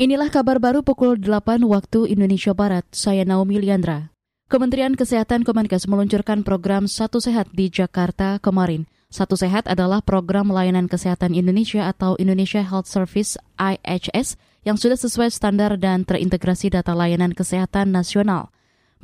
[0.00, 2.88] Inilah kabar baru pukul 8 waktu Indonesia Barat.
[2.88, 4.08] Saya Naomi Liandra.
[4.48, 8.88] Kementerian Kesehatan Kemenkes meluncurkan program Satu Sehat di Jakarta kemarin.
[9.12, 15.28] Satu Sehat adalah program layanan kesehatan Indonesia atau Indonesia Health Service IHS yang sudah sesuai
[15.28, 18.48] standar dan terintegrasi data layanan kesehatan nasional.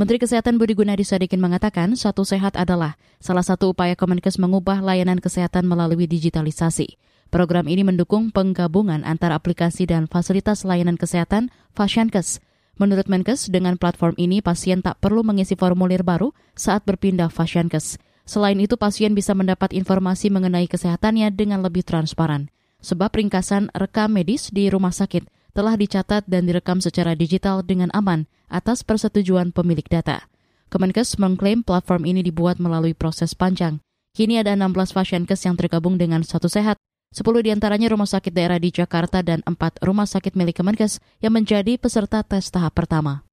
[0.00, 5.20] Menteri Kesehatan Budi Gunadi Sadikin mengatakan Satu Sehat adalah salah satu upaya Kemenkes mengubah layanan
[5.20, 6.96] kesehatan melalui digitalisasi.
[7.26, 12.38] Program ini mendukung penggabungan antara aplikasi dan fasilitas layanan kesehatan Fashiankes.
[12.76, 17.98] Menurut Menkes, dengan platform ini pasien tak perlu mengisi formulir baru saat berpindah Fashiankes.
[18.26, 22.52] Selain itu, pasien bisa mendapat informasi mengenai kesehatannya dengan lebih transparan.
[22.84, 28.28] Sebab ringkasan rekam medis di rumah sakit telah dicatat dan direkam secara digital dengan aman
[28.52, 30.28] atas persetujuan pemilik data.
[30.68, 33.80] Kemenkes mengklaim platform ini dibuat melalui proses panjang.
[34.12, 36.76] Kini ada 16 Fashiankes yang tergabung dengan Satu Sehat
[37.16, 41.32] 10 di antaranya rumah sakit daerah di Jakarta dan 4 rumah sakit milik Kemenkes yang
[41.32, 43.24] menjadi peserta tes tahap pertama.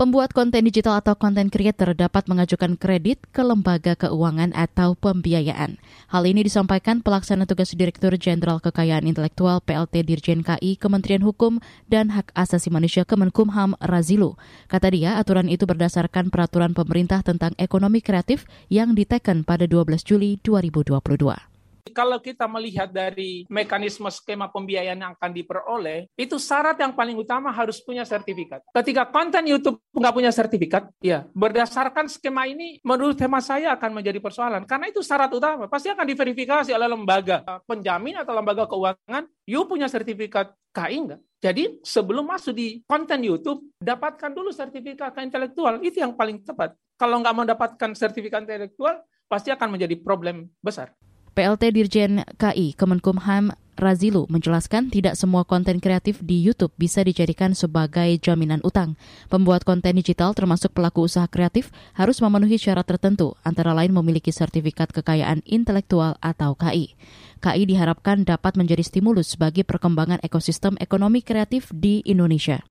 [0.00, 5.76] Pembuat konten digital atau konten creator dapat mengajukan kredit ke lembaga keuangan atau pembiayaan.
[6.08, 11.60] Hal ini disampaikan pelaksana tugas Direktur Jenderal Kekayaan Intelektual PLT Dirjen KI Kementerian Hukum
[11.92, 14.40] dan Hak Asasi Manusia Kemenkumham Razilu.
[14.72, 20.40] Kata dia, aturan itu berdasarkan peraturan pemerintah tentang ekonomi kreatif yang diteken pada 12 Juli
[20.40, 21.55] 2022
[21.90, 27.52] kalau kita melihat dari mekanisme skema pembiayaan yang akan diperoleh, itu syarat yang paling utama
[27.52, 28.62] harus punya sertifikat.
[28.72, 34.18] Ketika konten YouTube nggak punya sertifikat, ya berdasarkan skema ini, menurut tema saya akan menjadi
[34.18, 34.64] persoalan.
[34.64, 35.66] Karena itu syarat utama.
[35.66, 39.26] Pasti akan diverifikasi oleh lembaga penjamin atau lembaga keuangan.
[39.46, 41.20] You punya sertifikat KI nggak?
[41.36, 45.78] Jadi sebelum masuk di konten YouTube, dapatkan dulu sertifikat intelektual.
[45.84, 46.74] Itu yang paling tepat.
[46.96, 50.96] Kalau nggak mendapatkan sertifikat intelektual, pasti akan menjadi problem besar.
[51.36, 58.08] PLT Dirjen KI Kemenkumham Razilu menjelaskan tidak semua konten kreatif di YouTube bisa dijadikan sebagai
[58.24, 58.96] jaminan utang.
[59.28, 64.96] Pembuat konten digital termasuk pelaku usaha kreatif harus memenuhi syarat tertentu, antara lain memiliki sertifikat
[64.96, 66.96] kekayaan intelektual atau KI.
[67.44, 72.64] KI diharapkan dapat menjadi stimulus bagi perkembangan ekosistem ekonomi kreatif di Indonesia.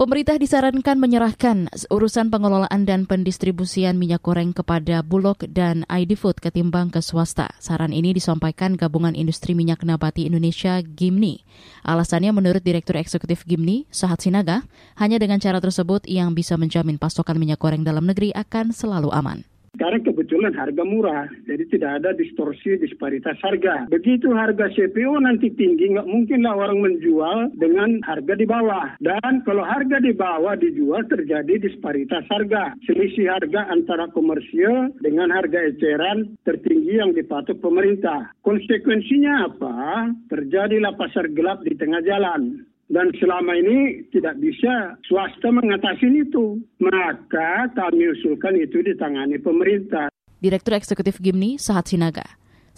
[0.00, 6.88] Pemerintah disarankan menyerahkan urusan pengelolaan dan pendistribusian minyak goreng kepada Bulog dan ID Food ketimbang
[6.88, 7.52] ke swasta.
[7.60, 11.44] Saran ini disampaikan Gabungan Industri Minyak Nabati Indonesia GIMNI.
[11.84, 14.64] Alasannya menurut Direktur Eksekutif GIMNI, Sahat Sinaga,
[14.96, 19.49] hanya dengan cara tersebut yang bisa menjamin pasokan minyak goreng dalam negeri akan selalu aman.
[19.80, 23.88] Sekarang kebetulan harga murah, jadi tidak ada distorsi disparitas harga.
[23.88, 28.92] Begitu harga CPO nanti tinggi, nggak mungkinlah orang menjual dengan harga di bawah.
[29.00, 32.76] Dan kalau harga di bawah dijual terjadi disparitas harga.
[32.84, 38.36] Selisih harga antara komersial dengan harga eceran tertinggi yang dipatok pemerintah.
[38.44, 40.12] Konsekuensinya apa?
[40.28, 46.58] Terjadilah pasar gelap di tengah jalan dan selama ini tidak bisa swasta mengatasi itu.
[46.82, 50.10] Maka kami usulkan itu ditangani pemerintah.
[50.42, 52.26] Direktur Eksekutif Gimni, Sahat Sinaga.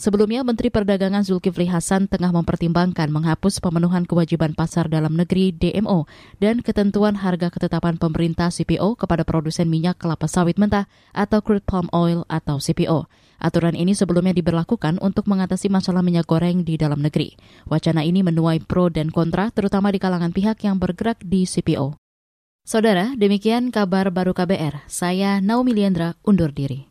[0.03, 6.11] Sebelumnya, Menteri Perdagangan Zulkifli Hasan tengah mempertimbangkan menghapus pemenuhan kewajiban pasar dalam negeri DMO
[6.43, 11.87] dan ketentuan harga ketetapan pemerintah CPO kepada produsen minyak kelapa sawit mentah atau crude palm
[11.95, 13.07] oil atau CPO.
[13.39, 17.39] Aturan ini sebelumnya diberlakukan untuk mengatasi masalah minyak goreng di dalam negeri.
[17.71, 21.95] Wacana ini menuai pro dan kontra terutama di kalangan pihak yang bergerak di CPO.
[22.67, 24.83] Saudara, demikian kabar baru KBR.
[24.91, 26.91] Saya Naomi Liandra undur diri.